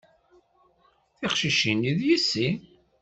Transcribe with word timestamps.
Tiqcicin-nni, 1.17 1.93
d 1.97 1.99
yessi. 2.07 2.47